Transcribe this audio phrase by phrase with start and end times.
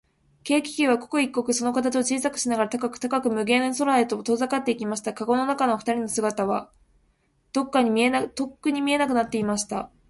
[0.47, 5.13] 軽気球は、刻一刻、その形を小さくしながら、高く高く、無限の空へと遠ざかっていきました。
[5.13, 6.71] かごの中のふたりの姿は、
[7.53, 8.27] とっくに見えな
[9.07, 9.91] くなっていました。